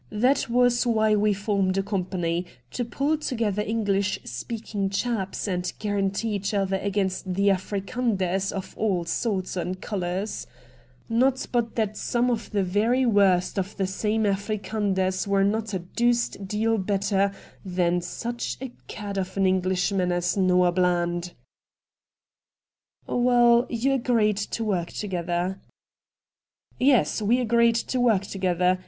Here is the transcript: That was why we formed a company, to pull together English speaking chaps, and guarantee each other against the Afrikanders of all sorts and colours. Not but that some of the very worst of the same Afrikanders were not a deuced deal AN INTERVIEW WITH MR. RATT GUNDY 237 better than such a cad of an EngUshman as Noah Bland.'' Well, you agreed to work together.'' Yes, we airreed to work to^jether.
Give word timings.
That 0.09 0.49
was 0.49 0.87
why 0.87 1.15
we 1.15 1.31
formed 1.31 1.77
a 1.77 1.83
company, 1.83 2.47
to 2.71 2.83
pull 2.83 3.19
together 3.19 3.61
English 3.61 4.19
speaking 4.23 4.89
chaps, 4.89 5.47
and 5.47 5.71
guarantee 5.77 6.29
each 6.33 6.55
other 6.55 6.77
against 6.77 7.31
the 7.31 7.49
Afrikanders 7.49 8.51
of 8.51 8.75
all 8.79 9.05
sorts 9.05 9.55
and 9.55 9.79
colours. 9.79 10.47
Not 11.07 11.45
but 11.51 11.75
that 11.75 11.97
some 11.97 12.31
of 12.31 12.49
the 12.49 12.63
very 12.63 13.05
worst 13.05 13.59
of 13.59 13.77
the 13.77 13.85
same 13.85 14.23
Afrikanders 14.23 15.27
were 15.27 15.43
not 15.43 15.71
a 15.75 15.77
deuced 15.77 16.47
deal 16.47 16.71
AN 16.73 16.77
INTERVIEW 16.77 16.77
WITH 16.95 17.01
MR. 17.03 17.11
RATT 17.11 17.11
GUNDY 17.11 17.69
237 17.69 17.69
better 17.69 17.71
than 17.93 18.01
such 18.01 18.57
a 18.59 18.71
cad 18.87 19.19
of 19.19 19.37
an 19.37 19.43
EngUshman 19.45 20.11
as 20.11 20.35
Noah 20.35 20.71
Bland.'' 20.71 21.33
Well, 23.05 23.67
you 23.69 23.93
agreed 23.93 24.37
to 24.37 24.63
work 24.63 24.89
together.'' 24.91 25.59
Yes, 26.79 27.21
we 27.21 27.37
airreed 27.37 27.75
to 27.75 27.99
work 28.01 28.23
to^jether. 28.23 28.79